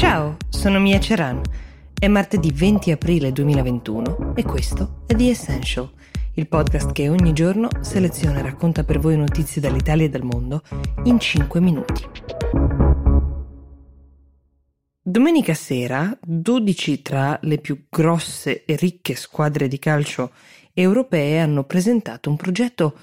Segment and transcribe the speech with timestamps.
[0.00, 1.42] Ciao, sono Mia Ceran.
[1.92, 5.90] È martedì 20 aprile 2021 e questo è The Essential,
[6.36, 10.62] il podcast che ogni giorno seleziona e racconta per voi notizie dall'Italia e dal mondo
[11.04, 12.02] in 5 minuti.
[15.02, 20.32] Domenica sera, 12 tra le più grosse e ricche squadre di calcio
[20.72, 22.94] europee hanno presentato un progetto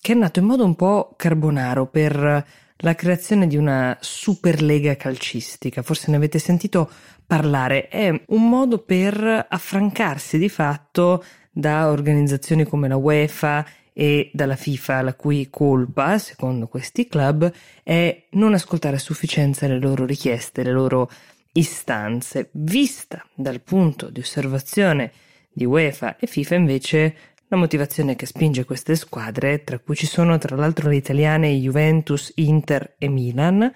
[0.00, 5.82] che è nato in modo un po' carbonaro per la creazione di una superlega calcistica.
[5.82, 6.90] Forse ne avete sentito
[7.26, 7.88] parlare.
[7.88, 15.02] È un modo per affrancarsi di fatto da organizzazioni come la UEFA e dalla FIFA,
[15.02, 17.50] la cui colpa, secondo questi club,
[17.82, 21.08] è non ascoltare a sufficienza le loro richieste, le loro
[21.52, 22.48] istanze.
[22.52, 25.12] Vista dal punto di osservazione
[25.52, 27.16] di UEFA e FIFA, invece,
[27.54, 32.32] la motivazione che spinge queste squadre, tra cui ci sono tra l'altro le italiane Juventus,
[32.36, 33.72] Inter e Milan,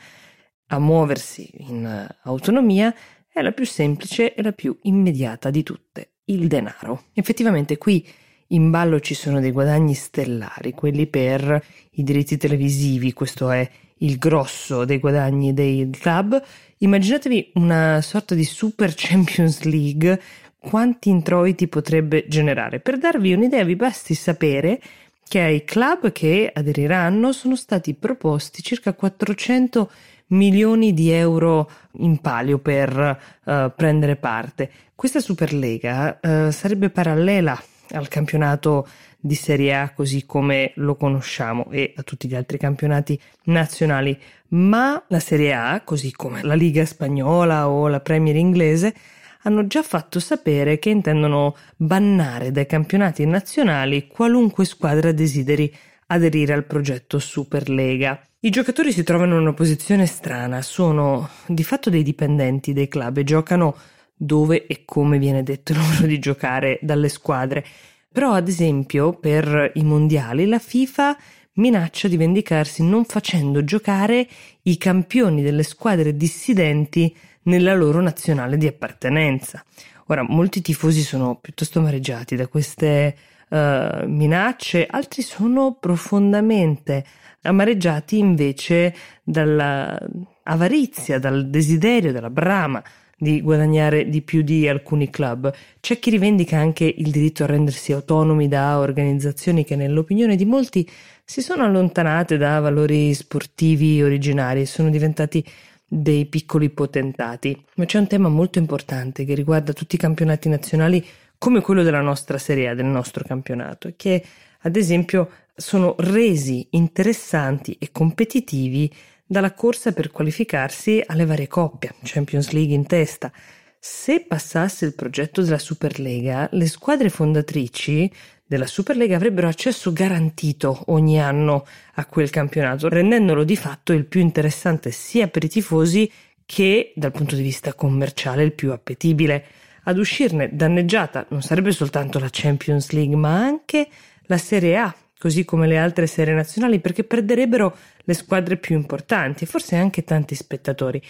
[0.70, 2.94] a muoversi in autonomia
[3.32, 7.04] è la più semplice e la più immediata di tutte, il denaro.
[7.12, 8.06] Effettivamente qui
[8.48, 14.18] in ballo ci sono dei guadagni stellari, quelli per i diritti televisivi, questo è il
[14.18, 16.42] grosso dei guadagni dei club.
[16.78, 20.20] Immaginatevi una sorta di Super Champions League
[20.58, 22.80] quanti introiti potrebbe generare.
[22.80, 24.80] Per darvi un'idea vi basti sapere
[25.28, 29.90] che ai club che aderiranno sono stati proposti circa 400
[30.28, 34.70] milioni di euro in palio per uh, prendere parte.
[34.94, 38.86] Questa Superlega uh, sarebbe parallela al campionato
[39.20, 45.02] di Serie A così come lo conosciamo e a tutti gli altri campionati nazionali, ma
[45.08, 48.94] la Serie A, così come la Liga spagnola o la Premier inglese,
[49.42, 55.72] hanno già fatto sapere che intendono bannare dai campionati nazionali qualunque squadra desideri
[56.06, 58.20] aderire al progetto Superlega.
[58.40, 63.18] I giocatori si trovano in una posizione strana, sono di fatto dei dipendenti dei club
[63.18, 63.76] e giocano
[64.14, 67.64] dove e come viene detto loro di giocare dalle squadre.
[68.10, 71.16] Però, ad esempio, per i mondiali la FIFA
[71.54, 74.26] minaccia di vendicarsi non facendo giocare
[74.62, 79.64] i campioni delle squadre dissidenti nella loro nazionale di appartenenza.
[80.06, 83.16] Ora, molti tifosi sono piuttosto amareggiati da queste
[83.48, 87.04] uh, minacce, altri sono profondamente
[87.42, 92.82] amareggiati invece dall'avarizia, dal desiderio, dalla brama
[93.20, 95.52] di guadagnare di più di alcuni club.
[95.80, 100.88] C'è chi rivendica anche il diritto a rendersi autonomi da organizzazioni che nell'opinione di molti
[101.24, 105.44] si sono allontanate da valori sportivi originari e sono diventati
[105.88, 111.04] dei piccoli potentati, ma c'è un tema molto importante che riguarda tutti i campionati nazionali
[111.38, 114.22] come quello della nostra Serie A, del nostro campionato, che
[114.60, 118.92] ad esempio sono resi interessanti e competitivi
[119.24, 123.32] dalla corsa per qualificarsi alle varie coppie, Champions League in testa.
[123.80, 128.10] Se passasse il progetto della Superlega, le squadre fondatrici
[128.44, 134.20] della Superlega avrebbero accesso garantito ogni anno a quel campionato, rendendolo di fatto il più
[134.20, 136.10] interessante sia per i tifosi
[136.44, 139.44] che dal punto di vista commerciale il più appetibile.
[139.84, 143.86] Ad uscirne danneggiata non sarebbe soltanto la Champions League, ma anche
[144.22, 149.44] la Serie A, così come le altre serie nazionali, perché perderebbero le squadre più importanti
[149.44, 151.00] e forse anche tanti spettatori.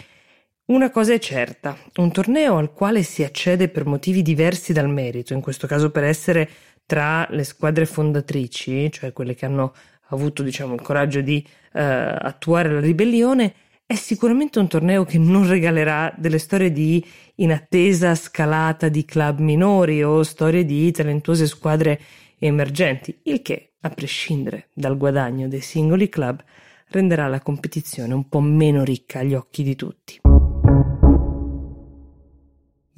[0.69, 5.33] Una cosa è certa, un torneo al quale si accede per motivi diversi dal merito,
[5.33, 6.47] in questo caso per essere
[6.85, 9.73] tra le squadre fondatrici, cioè quelle che hanno
[10.09, 11.43] avuto diciamo, il coraggio di
[11.73, 13.53] eh, attuare la ribellione,
[13.83, 17.03] è sicuramente un torneo che non regalerà delle storie di
[17.37, 21.99] inattesa scalata di club minori o storie di talentuose squadre
[22.37, 26.43] emergenti, il che, a prescindere dal guadagno dei singoli club,
[26.89, 30.19] renderà la competizione un po' meno ricca agli occhi di tutti.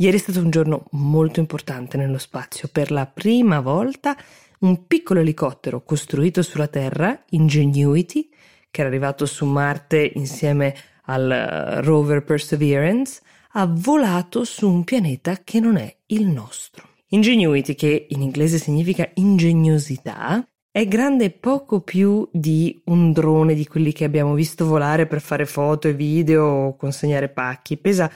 [0.01, 2.67] Ieri è stato un giorno molto importante nello spazio.
[2.71, 4.17] Per la prima volta
[4.61, 8.27] un piccolo elicottero costruito sulla Terra, Ingenuity,
[8.71, 10.73] che era arrivato su Marte insieme
[11.03, 13.21] al eh, rover Perseverance,
[13.51, 16.87] ha volato su un pianeta che non è il nostro.
[17.09, 23.91] Ingenuity, che in inglese significa ingegnosità, è grande poco più di un drone di quelli
[23.91, 27.77] che abbiamo visto volare per fare foto e video o consegnare pacchi.
[27.77, 28.11] Pesa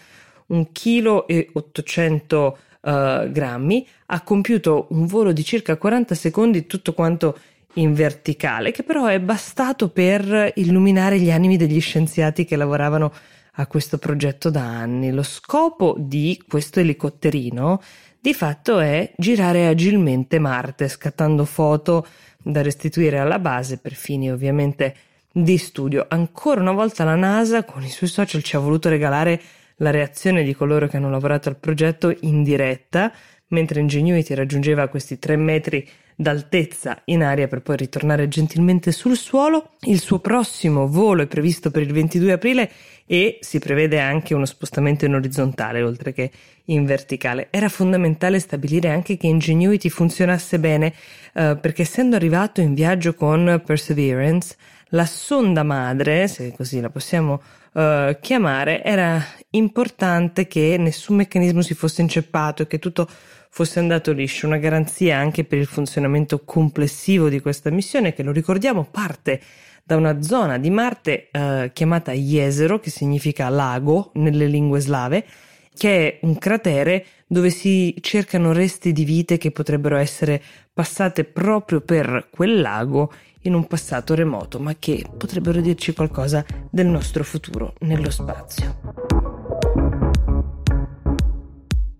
[0.48, 6.94] un chilo e 800 uh, grammi, ha compiuto un volo di circa 40 secondi tutto
[6.94, 7.38] quanto
[7.76, 13.12] in verticale, che però è bastato per illuminare gli animi degli scienziati che lavoravano
[13.58, 15.12] a questo progetto da anni.
[15.12, 17.82] Lo scopo di questo elicotterino
[18.20, 22.08] di fatto è girare agilmente Marte, scattando foto
[22.42, 24.96] da restituire alla base per fini ovviamente
[25.32, 26.06] di studio.
[26.08, 29.42] Ancora una volta la NASA con i suoi social ci ha voluto regalare
[29.78, 33.12] la reazione di coloro che hanno lavorato al progetto in diretta,
[33.48, 39.72] mentre Ingenuity raggiungeva questi tre metri d'altezza in aria per poi ritornare gentilmente sul suolo.
[39.82, 42.72] Il suo prossimo volo è previsto per il 22 aprile
[43.06, 46.32] e si prevede anche uno spostamento in orizzontale oltre che
[46.66, 47.48] in verticale.
[47.52, 50.94] Era fondamentale stabilire anche che Ingenuity funzionasse bene
[51.34, 54.56] eh, perché essendo arrivato in viaggio con Perseverance,
[54.90, 57.42] la sonda madre, se così la possiamo
[57.74, 63.08] uh, chiamare, era importante che nessun meccanismo si fosse inceppato e che tutto
[63.50, 68.34] fosse andato liscio, una garanzia anche per il funzionamento complessivo di questa missione che lo
[68.34, 69.42] ricordiamo parte
[69.82, 75.26] da una zona di Marte eh, chiamata Jesero, che significa lago nelle lingue slave,
[75.74, 80.42] che è un cratere dove si cercano resti di vite che potrebbero essere
[80.74, 83.12] passate proprio per quel lago
[83.42, 88.76] in un passato remoto, ma che potrebbero dirci qualcosa del nostro futuro nello spazio.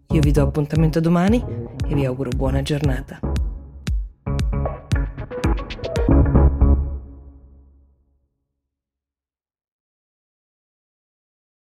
[0.10, 1.44] Io vi do appuntamento domani
[1.88, 3.35] e vi auguro buona giornata.